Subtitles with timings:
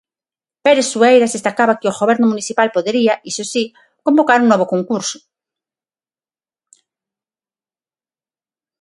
[0.63, 3.63] Pérez Sueiras destacaba que o Goberno municipal podería, iso si,
[4.05, 5.17] convocar un novo concurso.